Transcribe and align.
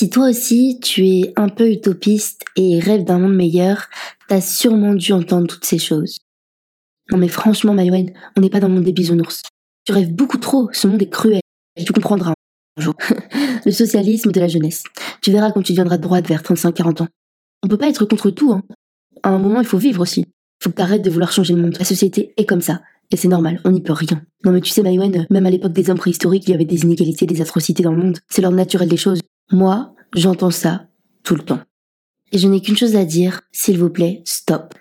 Si 0.00 0.08
toi 0.08 0.30
aussi 0.30 0.78
tu 0.80 1.06
es 1.06 1.34
un 1.36 1.50
peu 1.50 1.70
utopiste 1.70 2.46
et 2.56 2.78
rêves 2.78 3.04
d'un 3.04 3.18
monde 3.18 3.34
meilleur, 3.34 3.90
t'as 4.28 4.40
sûrement 4.40 4.94
dû 4.94 5.12
entendre 5.12 5.46
toutes 5.46 5.66
ces 5.66 5.76
choses. 5.76 6.20
Non 7.12 7.18
mais 7.18 7.28
franchement 7.28 7.74
Mayouen, 7.74 8.06
on 8.34 8.40
n'est 8.40 8.48
pas 8.48 8.60
dans 8.60 8.68
le 8.68 8.72
monde 8.76 8.84
des 8.84 8.94
bisounours. 8.94 9.42
Tu 9.84 9.92
rêves 9.92 10.10
beaucoup 10.10 10.38
trop, 10.38 10.70
ce 10.72 10.86
monde 10.86 11.02
est 11.02 11.10
cruel. 11.10 11.42
Tu 11.76 11.92
comprendras 11.92 12.32
un 12.78 12.82
le 13.66 13.72
socialisme 13.72 14.32
de 14.32 14.40
la 14.40 14.48
jeunesse. 14.48 14.84
Tu 15.20 15.32
verras 15.32 15.52
quand 15.52 15.60
tu 15.60 15.72
deviendras 15.72 15.98
de 15.98 16.02
droite 16.02 16.26
vers 16.26 16.40
35-40 16.40 17.02
ans. 17.02 17.08
On 17.62 17.68
peut 17.68 17.76
pas 17.76 17.90
être 17.90 18.06
contre 18.06 18.30
tout, 18.30 18.52
hein. 18.52 18.62
À 19.22 19.28
un 19.28 19.38
moment, 19.38 19.60
il 19.60 19.66
faut 19.66 19.76
vivre 19.76 20.00
aussi. 20.00 20.24
Faut 20.62 20.70
que 20.70 20.76
t'arrêtes 20.76 21.02
de 21.02 21.10
vouloir 21.10 21.30
changer 21.30 21.52
le 21.52 21.60
monde. 21.60 21.76
La 21.78 21.84
société 21.84 22.32
est 22.38 22.46
comme 22.46 22.62
ça. 22.62 22.80
Et 23.10 23.18
c'est 23.18 23.28
normal, 23.28 23.60
on 23.66 23.70
n'y 23.70 23.82
peut 23.82 23.92
rien. 23.92 24.22
Non 24.46 24.52
mais 24.52 24.62
tu 24.62 24.70
sais, 24.70 24.82
Maïwen, 24.82 25.26
même 25.28 25.44
à 25.44 25.50
l'époque 25.50 25.74
des 25.74 25.90
hommes 25.90 25.98
préhistoriques, 25.98 26.44
il 26.48 26.52
y 26.52 26.54
avait 26.54 26.64
des 26.64 26.84
inégalités, 26.84 27.26
des 27.26 27.42
atrocités 27.42 27.82
dans 27.82 27.92
le 27.92 28.02
monde. 28.02 28.18
C'est 28.30 28.40
l'ordre 28.40 28.56
naturel 28.56 28.88
des 28.88 28.96
choses. 28.96 29.20
Moi, 29.52 29.94
j'entends 30.14 30.50
ça 30.50 30.86
tout 31.24 31.34
le 31.34 31.42
temps. 31.42 31.60
Et 32.30 32.38
je 32.38 32.46
n'ai 32.46 32.60
qu'une 32.60 32.76
chose 32.76 32.94
à 32.94 33.04
dire, 33.04 33.40
s'il 33.50 33.78
vous 33.78 33.90
plaît, 33.90 34.22
stop. 34.24 34.74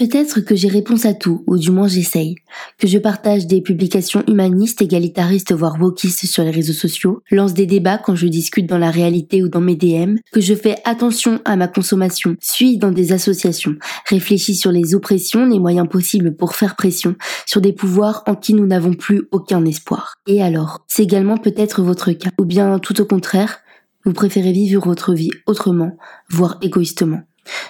Peut-être 0.00 0.40
que 0.40 0.56
j'ai 0.56 0.68
réponse 0.68 1.04
à 1.04 1.12
tout, 1.12 1.44
ou 1.46 1.58
du 1.58 1.70
moins 1.70 1.86
j'essaye. 1.86 2.36
Que 2.78 2.86
je 2.86 2.96
partage 2.96 3.46
des 3.46 3.60
publications 3.60 4.24
humanistes, 4.26 4.80
égalitaristes, 4.80 5.52
voire 5.52 5.78
wokistes 5.78 6.24
sur 6.24 6.42
les 6.42 6.50
réseaux 6.50 6.72
sociaux, 6.72 7.22
lance 7.30 7.52
des 7.52 7.66
débats 7.66 7.98
quand 7.98 8.14
je 8.14 8.26
discute 8.26 8.64
dans 8.64 8.78
la 8.78 8.90
réalité 8.90 9.42
ou 9.42 9.50
dans 9.50 9.60
mes 9.60 9.76
DM, 9.76 10.16
que 10.32 10.40
je 10.40 10.54
fais 10.54 10.76
attention 10.86 11.42
à 11.44 11.54
ma 11.56 11.68
consommation, 11.68 12.34
suis 12.40 12.78
dans 12.78 12.92
des 12.92 13.12
associations, 13.12 13.74
réfléchis 14.06 14.54
sur 14.54 14.72
les 14.72 14.94
oppressions, 14.94 15.44
les 15.44 15.58
moyens 15.58 15.86
possibles 15.86 16.34
pour 16.34 16.54
faire 16.54 16.76
pression, 16.76 17.14
sur 17.44 17.60
des 17.60 17.74
pouvoirs 17.74 18.22
en 18.26 18.36
qui 18.36 18.54
nous 18.54 18.64
n'avons 18.64 18.94
plus 18.94 19.28
aucun 19.32 19.66
espoir. 19.66 20.14
Et 20.26 20.42
alors, 20.42 20.82
c'est 20.88 21.02
également 21.02 21.36
peut-être 21.36 21.82
votre 21.82 22.12
cas, 22.12 22.30
ou 22.40 22.46
bien 22.46 22.78
tout 22.78 22.98
au 23.02 23.04
contraire, 23.04 23.58
vous 24.06 24.14
préférez 24.14 24.52
vivre 24.52 24.82
votre 24.82 25.12
vie 25.12 25.32
autrement, 25.44 25.98
voire 26.30 26.56
égoïstement. 26.62 27.20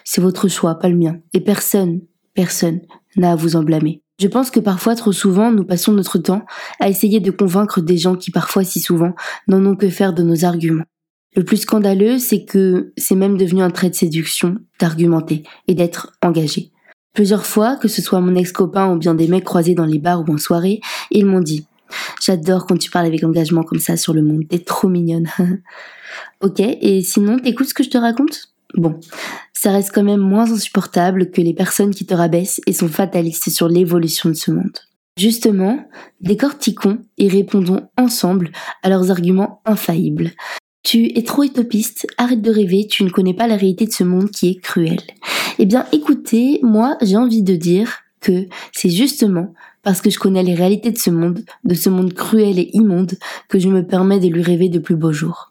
C'est 0.05 0.21
votre 0.21 0.49
choix, 0.49 0.77
pas 0.77 0.89
le 0.89 0.97
mien. 0.97 1.19
Et 1.33 1.41
personne, 1.41 2.03
Personne 2.41 2.81
n'a 3.17 3.33
à 3.33 3.37
vous 3.37 3.55
en 3.55 3.63
blâmer. 3.63 4.01
Je 4.19 4.27
pense 4.27 4.51
que 4.51 4.61
parfois, 4.61 4.95
trop 4.95 5.13
souvent, 5.13 5.53
nous 5.53 5.63
passons 5.63 5.93
notre 5.93 6.17
temps 6.17 6.47
à 6.81 6.89
essayer 6.89 7.21
de 7.21 7.31
convaincre 7.31 7.83
des 7.83 7.99
gens 7.99 8.17
qui 8.17 8.31
parfois, 8.31 8.65
si 8.65 8.81
souvent, 8.81 9.15
n'en 9.47 9.63
ont 9.67 9.77
que 9.77 9.91
faire 9.91 10.15
de 10.15 10.23
nos 10.23 10.47
arguments. 10.47 10.87
Le 11.37 11.45
plus 11.45 11.59
scandaleux, 11.59 12.19
c'est 12.19 12.47
que 12.47 12.95
c'est 12.97 13.15
même 13.15 13.37
devenu 13.37 13.61
un 13.61 13.69
trait 13.69 13.91
de 13.91 13.95
séduction 13.95 14.57
d'argumenter 14.79 15.43
et 15.69 15.75
d'être 15.75 16.15
engagé. 16.23 16.73
Plusieurs 17.13 17.45
fois, 17.45 17.77
que 17.77 17.89
ce 17.89 18.01
soit 18.01 18.23
mon 18.23 18.35
ex-copain 18.35 18.91
ou 18.91 18.97
bien 18.97 19.15
des 19.15 19.29
mecs 19.29 19.45
croisés 19.45 19.75
dans 19.75 19.85
les 19.85 19.99
bars 19.99 20.27
ou 20.27 20.33
en 20.33 20.39
soirée, 20.39 20.81
ils 21.11 21.27
m'ont 21.27 21.41
dit 21.41 21.67
J'adore 22.23 22.65
quand 22.67 22.79
tu 22.79 22.91
parles 22.91 23.05
avec 23.05 23.23
engagement 23.23 23.65
comme 23.65 23.81
ça 23.81 23.99
sur 23.99 24.15
le 24.15 24.23
monde, 24.23 24.49
t'es 24.49 24.61
trop 24.61 24.89
mignonne. 24.89 25.29
ok, 26.41 26.61
et 26.61 27.03
sinon, 27.03 27.39
t'écoutes 27.39 27.69
ce 27.69 27.75
que 27.75 27.85
je 27.85 27.91
te 27.91 27.99
raconte? 27.99 28.51
Bon, 28.77 28.99
ça 29.63 29.73
reste 29.73 29.91
quand 29.93 30.03
même 30.03 30.21
moins 30.21 30.51
insupportable 30.51 31.31
que 31.31 31.43
les 31.43 31.53
personnes 31.53 31.95
qui 31.95 32.07
te 32.07 32.15
rabaissent 32.15 32.63
et 32.67 32.73
sont 32.73 32.89
fatalistes 32.89 33.51
sur 33.51 33.69
l'évolution 33.69 34.31
de 34.31 34.35
ce 34.35 34.51
monde. 34.51 34.79
Justement, 35.19 35.87
décortiquons 36.23 37.01
et 37.19 37.29
répondons 37.29 37.87
ensemble 37.99 38.53
à 38.83 38.89
leurs 38.89 39.11
arguments 39.11 39.61
infaillibles. 39.67 40.31
Tu 40.83 41.13
es 41.15 41.25
trop 41.25 41.43
utopiste, 41.43 42.07
arrête 42.17 42.41
de 42.41 42.51
rêver, 42.51 42.87
tu 42.87 43.05
ne 43.05 43.11
connais 43.11 43.35
pas 43.35 43.49
la 43.49 43.57
réalité 43.57 43.85
de 43.85 43.93
ce 43.93 44.03
monde 44.03 44.31
qui 44.31 44.49
est 44.49 44.61
cruel. 44.63 45.03
Eh 45.59 45.67
bien 45.67 45.85
écoutez, 45.93 46.61
moi 46.63 46.97
j'ai 47.03 47.19
envie 47.19 47.43
de 47.43 47.55
dire 47.55 47.99
que 48.23 48.47
c'est 48.73 48.89
justement 48.89 49.53
parce 49.83 50.01
que 50.01 50.09
je 50.09 50.19
connais 50.19 50.43
les 50.43 50.55
réalités 50.55 50.91
de 50.91 50.97
ce 50.97 51.11
monde, 51.11 51.45
de 51.65 51.75
ce 51.75 51.91
monde 51.91 52.15
cruel 52.15 52.59
et 52.59 52.71
immonde, 52.73 53.13
que 53.51 53.59
je 53.59 53.69
me 53.69 53.87
permets 53.87 54.21
de 54.21 54.29
lui 54.29 54.43
rêver 54.43 54.71
de 54.71 54.79
plus 54.79 54.97
beaux 54.97 55.13
jours. 55.13 55.50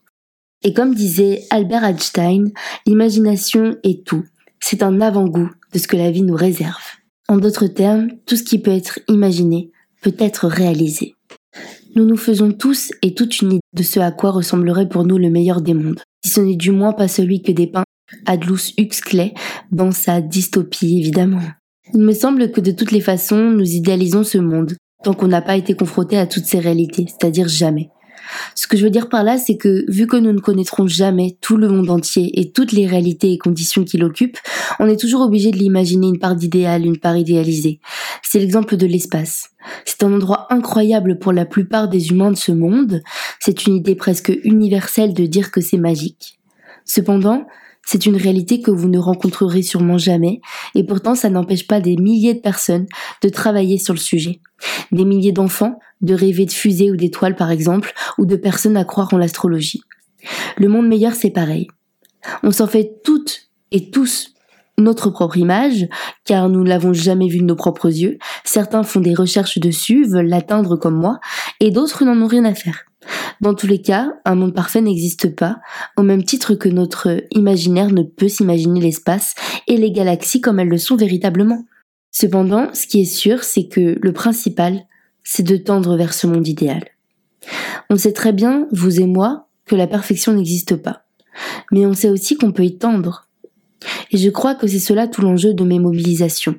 Et 0.64 0.74
comme 0.74 0.94
disait 0.94 1.44
Albert 1.50 1.84
Einstein, 1.84 2.52
l'imagination 2.86 3.78
est 3.84 4.06
tout. 4.06 4.26
C'est 4.60 4.84
un 4.84 5.00
avant-goût 5.00 5.50
de 5.74 5.80
ce 5.80 5.88
que 5.88 5.96
la 5.96 6.12
vie 6.12 6.22
nous 6.22 6.36
réserve. 6.36 6.84
En 7.30 7.38
d'autres 7.38 7.68
termes, 7.68 8.10
tout 8.26 8.36
ce 8.36 8.44
qui 8.44 8.60
peut 8.60 8.72
être 8.72 9.00
imaginé 9.08 9.72
peut 10.02 10.16
être 10.18 10.48
réalisé. 10.48 11.16
Nous 11.96 12.06
nous 12.06 12.18
faisons 12.18 12.52
tous 12.52 12.92
et 13.02 13.14
toutes 13.14 13.42
une 13.42 13.54
idée 13.54 13.62
de 13.74 13.84
ce 13.84 14.00
à 14.00 14.12
quoi 14.12 14.32
ressemblerait 14.32 14.90
pour 14.90 15.06
nous 15.06 15.18
le 15.18 15.30
meilleur 15.30 15.62
des 15.62 15.74
mondes, 15.74 16.02
si 16.24 16.32
ce 16.32 16.42
n'est 16.42 16.56
du 16.56 16.72
moins 16.72 16.94
pas 16.94 17.08
celui 17.08 17.42
que 17.42 17.52
dépeint 17.52 17.84
Adlus 18.26 18.74
Huxley 18.78 19.34
dans 19.72 19.92
sa 19.92 20.22
dystopie 20.22 21.00
évidemment. 21.00 21.42
Il 21.94 22.02
me 22.02 22.14
semble 22.14 22.52
que 22.52 22.62
de 22.62 22.72
toutes 22.72 22.92
les 22.92 23.02
façons, 23.02 23.50
nous 23.50 23.72
idéalisons 23.72 24.24
ce 24.24 24.38
monde, 24.38 24.76
tant 25.04 25.14
qu'on 25.14 25.28
n'a 25.28 25.42
pas 25.42 25.58
été 25.58 25.74
confronté 25.74 26.18
à 26.18 26.28
toutes 26.28 26.46
ces 26.46 26.60
réalités, 26.60 27.06
c'est-à-dire 27.08 27.48
jamais. 27.48 27.90
Ce 28.56 28.68
que 28.68 28.78
je 28.78 28.84
veux 28.84 28.90
dire 28.90 29.10
par 29.10 29.24
là, 29.24 29.38
c'est 29.38 29.58
que 29.58 29.86
vu 29.90 30.08
que 30.08 30.18
nous 30.18 30.34
ne 30.34 30.40
connaîtrons 30.40 30.88
jamais 30.88 31.38
tout 31.42 31.58
le 31.58 31.70
monde 31.70 31.90
entier 31.90 32.40
et 32.40 32.52
toutes 32.52 32.72
les 32.72 32.88
réalités 32.88 33.34
et 33.34 33.38
conditions 33.38 33.84
qu'il 33.84 34.04
occupe, 34.04 34.38
on 34.80 34.88
est 34.88 35.00
toujours 35.00 35.22
obligé 35.22 35.52
de 35.52 35.58
l'imaginer 35.58 36.08
une 36.08 36.20
part 36.20 36.36
d'idéal, 36.36 36.86
une 36.86 36.98
part 36.98 37.18
idéalisée. 37.18 37.80
C'est 38.24 38.40
l'exemple 38.40 38.78
de 38.78 38.86
l'espace. 38.86 39.50
C'est 39.86 40.04
un 40.04 40.14
endroit 40.14 40.48
incroyable 40.50 41.20
pour 41.20 41.34
la 41.34 41.46
plupart 41.46 41.90
des 41.90 42.10
humains 42.10 42.32
de 42.32 42.38
ce 42.38 42.52
monde. 42.52 43.02
C'est 43.40 43.66
une 43.66 43.76
idée 43.76 43.96
presque 43.96 44.32
universelle 44.44 45.14
de 45.14 45.26
dire 45.26 45.52
que 45.52 45.62
c'est 45.62 45.78
magique. 45.78 46.40
Cependant, 46.86 47.46
c'est 47.86 48.06
une 48.06 48.18
réalité 48.18 48.62
que 48.62 48.72
vous 48.72 48.88
ne 48.88 49.00
rencontrerez 49.00 49.62
sûrement 49.62 49.98
jamais, 49.98 50.42
et 50.76 50.86
pourtant 50.86 51.16
ça 51.16 51.30
n'empêche 51.30 51.68
pas 51.68 51.82
des 51.82 51.96
milliers 51.96 52.36
de 52.36 52.42
personnes 52.42 52.86
de 53.24 53.30
travailler 53.30 53.78
sur 53.78 53.94
le 53.94 54.00
sujet. 54.00 54.42
Des 54.92 55.06
milliers 55.06 55.32
d'enfants 55.32 55.80
de 56.02 56.14
rêver 56.14 56.46
de 56.46 56.52
fusées 56.52 56.92
ou 56.92 56.96
d'étoiles 56.96 57.36
par 57.36 57.52
exemple, 57.52 57.94
ou 58.18 58.26
de 58.26 58.36
personnes 58.36 58.78
à 58.78 58.86
croire 58.86 59.14
en 59.14 59.18
l'astrologie. 59.18 59.82
Le 60.58 60.68
monde 60.68 60.88
meilleur 60.88 61.14
c'est 61.14 61.32
pareil. 61.32 61.68
On 62.44 62.52
s'en 62.52 62.68
fait 62.68 63.02
toutes 63.04 63.50
et 63.72 63.90
tous 63.90 64.34
notre 64.78 65.10
propre 65.10 65.38
image, 65.38 65.88
car 66.26 66.50
nous 66.50 66.64
ne 66.64 66.70
l'avons 66.70 66.94
jamais 66.94 67.28
vu 67.28 67.40
de 67.40 67.44
nos 67.44 67.56
propres 67.56 67.90
yeux. 67.90 68.18
Certains 68.44 68.84
font 68.84 69.02
des 69.02 69.14
recherches 69.14 69.60
dessus, 69.60 70.06
veulent 70.08 70.30
l'atteindre 70.30 70.78
comme 70.78 70.96
moi, 70.96 71.20
et 71.60 71.72
d'autres 71.72 72.06
n'en 72.06 72.22
ont 72.22 72.28
rien 72.28 72.46
à 72.46 72.56
faire. 72.56 72.86
Dans 73.42 73.54
tous 73.54 73.68
les 73.68 73.82
cas, 73.82 74.14
un 74.26 74.36
monde 74.36 74.54
parfait 74.54 74.82
n'existe 74.82 75.34
pas, 75.36 75.60
au 75.96 76.04
même 76.04 76.24
titre 76.24 76.56
que 76.56 76.68
notre 76.68 77.24
imaginaire 77.32 77.92
ne 77.92 78.04
peut 78.04 78.28
s'imaginer 78.28 78.82
l'espace 78.82 79.36
et 79.68 79.78
les 79.78 79.92
galaxies 79.92 80.42
comme 80.42 80.60
elles 80.60 80.68
le 80.68 80.78
sont 80.78 80.98
véritablement. 80.98 81.66
Cependant, 82.12 82.74
ce 82.74 82.88
qui 82.88 83.02
est 83.02 83.06
sûr, 83.06 83.44
c'est 83.44 83.68
que 83.68 83.98
le 84.02 84.14
principal, 84.14 84.82
c'est 85.24 85.44
de 85.44 85.58
tendre 85.58 85.96
vers 85.96 86.14
ce 86.14 86.28
monde 86.28 86.48
idéal. 86.48 86.84
On 87.90 87.98
sait 87.98 88.14
très 88.14 88.34
bien, 88.34 88.68
vous 88.72 89.00
et 89.00 89.06
moi, 89.06 89.48
que 89.66 89.76
la 89.76 89.88
perfection 89.88 90.34
n'existe 90.34 90.76
pas. 90.76 91.04
Mais 91.72 91.86
on 91.86 91.94
sait 91.94 92.10
aussi 92.10 92.36
qu'on 92.36 92.52
peut 92.52 92.66
y 92.66 92.78
tendre, 92.78 93.29
et 94.12 94.18
je 94.18 94.30
crois 94.30 94.56
que 94.56 94.68
c'est 94.68 94.80
cela 94.80 95.08
tout 95.08 95.22
l'enjeu 95.22 95.54
de 95.54 95.64
mes 95.64 95.80
mobilisations, 95.80 96.56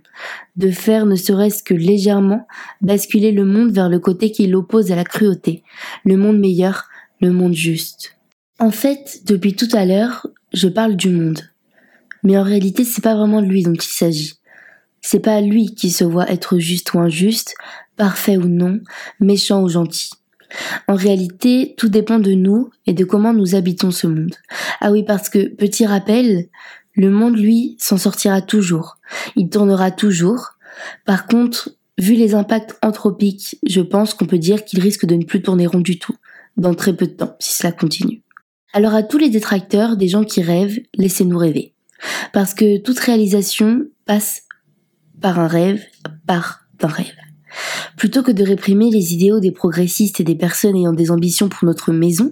de 0.56 0.70
faire 0.70 1.06
ne 1.06 1.16
serait-ce 1.16 1.62
que 1.62 1.74
légèrement 1.74 2.46
basculer 2.80 3.32
le 3.32 3.44
monde 3.44 3.72
vers 3.72 3.88
le 3.88 3.98
côté 3.98 4.30
qui 4.30 4.46
l'oppose 4.46 4.92
à 4.92 4.96
la 4.96 5.04
cruauté, 5.04 5.62
le 6.04 6.16
monde 6.16 6.38
meilleur, 6.38 6.84
le 7.20 7.32
monde 7.32 7.54
juste. 7.54 8.16
En 8.58 8.70
fait, 8.70 9.22
depuis 9.26 9.54
tout 9.54 9.68
à 9.72 9.84
l'heure, 9.84 10.26
je 10.52 10.68
parle 10.68 10.96
du 10.96 11.10
monde. 11.10 11.40
Mais 12.22 12.36
en 12.36 12.42
réalité, 12.42 12.84
c'est 12.84 13.02
pas 13.02 13.14
vraiment 13.14 13.40
de 13.40 13.46
lui 13.46 13.62
dont 13.62 13.72
il 13.72 13.82
s'agit. 13.82 14.34
C'est 15.00 15.20
pas 15.20 15.40
lui 15.40 15.74
qui 15.74 15.90
se 15.90 16.04
voit 16.04 16.30
être 16.30 16.58
juste 16.58 16.92
ou 16.92 16.98
injuste, 16.98 17.54
parfait 17.96 18.36
ou 18.36 18.48
non, 18.48 18.80
méchant 19.18 19.62
ou 19.62 19.68
gentil. 19.68 20.10
En 20.88 20.94
réalité, 20.94 21.74
tout 21.76 21.88
dépend 21.88 22.18
de 22.18 22.32
nous 22.32 22.70
et 22.86 22.92
de 22.92 23.04
comment 23.04 23.32
nous 23.32 23.54
habitons 23.54 23.90
ce 23.90 24.06
monde. 24.06 24.34
Ah 24.80 24.90
oui, 24.90 25.04
parce 25.04 25.28
que, 25.28 25.48
petit 25.48 25.86
rappel, 25.86 26.48
le 27.00 27.08
monde, 27.08 27.38
lui, 27.38 27.76
s'en 27.78 27.96
sortira 27.96 28.42
toujours. 28.42 28.98
Il 29.34 29.48
tournera 29.48 29.90
toujours. 29.90 30.58
Par 31.06 31.26
contre, 31.26 31.70
vu 31.98 32.12
les 32.12 32.34
impacts 32.34 32.76
anthropiques, 32.82 33.56
je 33.66 33.80
pense 33.80 34.12
qu'on 34.12 34.26
peut 34.26 34.38
dire 34.38 34.66
qu'il 34.66 34.80
risque 34.80 35.06
de 35.06 35.14
ne 35.14 35.24
plus 35.24 35.40
tourner 35.40 35.66
rond 35.66 35.80
du 35.80 35.98
tout, 35.98 36.14
dans 36.58 36.74
très 36.74 36.94
peu 36.94 37.06
de 37.06 37.12
temps, 37.12 37.36
si 37.38 37.54
cela 37.54 37.72
continue. 37.72 38.22
Alors 38.74 38.94
à 38.94 39.02
tous 39.02 39.16
les 39.16 39.30
détracteurs, 39.30 39.96
des 39.96 40.08
gens 40.08 40.24
qui 40.24 40.42
rêvent, 40.42 40.78
laissez-nous 40.94 41.38
rêver. 41.38 41.72
Parce 42.34 42.52
que 42.52 42.76
toute 42.76 42.98
réalisation 42.98 43.86
passe 44.04 44.42
par 45.22 45.38
un 45.38 45.48
rêve, 45.48 45.82
par 46.26 46.66
d'un 46.78 46.88
rêve. 46.88 47.16
Plutôt 47.96 48.22
que 48.22 48.30
de 48.30 48.44
réprimer 48.44 48.90
les 48.90 49.14
idéaux 49.14 49.40
des 49.40 49.52
progressistes 49.52 50.20
et 50.20 50.24
des 50.24 50.36
personnes 50.36 50.76
ayant 50.76 50.92
des 50.92 51.10
ambitions 51.10 51.48
pour 51.48 51.64
notre 51.64 51.92
maison, 51.92 52.30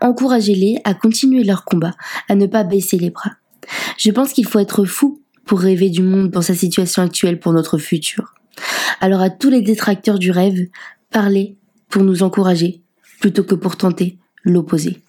encouragez-les 0.00 0.78
à 0.84 0.94
continuer 0.94 1.42
leur 1.42 1.64
combat, 1.64 1.94
à 2.28 2.36
ne 2.36 2.46
pas 2.46 2.62
baisser 2.62 2.96
les 2.96 3.10
bras. 3.10 3.32
Je 3.98 4.10
pense 4.10 4.32
qu'il 4.32 4.46
faut 4.46 4.58
être 4.58 4.84
fou 4.84 5.22
pour 5.44 5.60
rêver 5.60 5.90
du 5.90 6.02
monde 6.02 6.30
dans 6.30 6.42
sa 6.42 6.54
situation 6.54 7.02
actuelle 7.02 7.38
pour 7.38 7.52
notre 7.52 7.78
futur. 7.78 8.34
Alors 9.00 9.20
à 9.20 9.30
tous 9.30 9.50
les 9.50 9.62
détracteurs 9.62 10.18
du 10.18 10.30
rêve, 10.30 10.68
parlez 11.10 11.56
pour 11.88 12.02
nous 12.02 12.22
encourager, 12.22 12.82
plutôt 13.20 13.44
que 13.44 13.54
pour 13.54 13.76
tenter 13.76 14.18
l'opposé. 14.42 15.03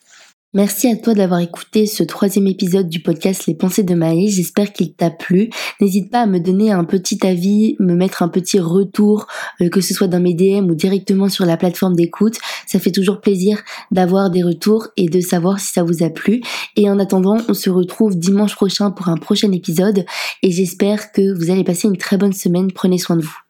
Merci 0.56 0.88
à 0.88 0.96
toi 0.96 1.13
d'avoir 1.13 1.42
écouté 1.42 1.86
ce 1.86 2.02
troisième 2.02 2.48
épisode 2.48 2.88
du 2.88 3.02
podcast 3.02 3.46
Les 3.46 3.56
pensées 3.56 3.84
de 3.84 3.94
Maë. 3.94 4.30
J'espère 4.30 4.72
qu'il 4.72 4.94
t'a 4.94 5.10
plu. 5.10 5.50
N'hésite 5.81 6.10
pas 6.10 6.22
à 6.22 6.28
me 6.28 6.40
donner 6.40 6.72
un 6.72 6.86
petit 6.86 7.28
avis, 7.28 7.75
me 7.81 7.94
mettre 7.94 8.24
un 8.24 8.30
petit 8.30 8.62
retour, 8.62 9.28
euh, 9.60 9.68
que 9.68 9.81
ce 9.81 9.94
soit 9.94 10.07
dans 10.07 10.22
mes 10.22 10.34
DM 10.34 10.69
ou 10.69 10.74
directement 10.74 11.28
sur 11.28 11.46
la 11.46 11.57
plateforme 11.57 11.94
d'écoute. 11.94 12.38
Ça 12.68 12.80
fait 12.80 12.94
toujours 12.94 13.19
plaisir 13.19 13.63
d'avoir 13.92 14.30
des 14.30 14.44
retours 14.44 14.88
et 14.96 15.10
de 15.10 15.19
savoir 15.19 15.60
si 15.60 15.74
ça 15.74 15.84
vous 15.84 16.04
a 16.04 16.10
plu. 16.10 16.42
Et 16.78 16.90
en 16.90 17.00
attendant, 17.00 17.36
on 17.50 17.54
se 17.54 17.69
retrouve 17.69 18.18
dimanche 18.18 18.56
prochain 18.56 18.92
pour 18.92 19.10
un 19.10 19.18
prochain 19.18 19.52
épisode 19.52 20.06
et 20.42 20.52
j'espère 20.52 21.12
que 21.12 21.38
vous 21.38 21.52
allez 21.52 21.66
passer 21.66 21.90
une 21.90 21.98
très 21.98 22.16
bonne 22.16 22.31
semaine. 22.31 22.72
Prenez 22.72 22.98
soin 22.98 23.18
de 23.18 23.24
vous. 23.24 23.44